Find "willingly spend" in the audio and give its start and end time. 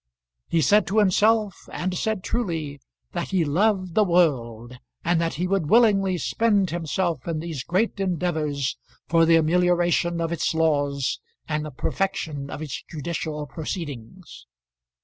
5.69-6.71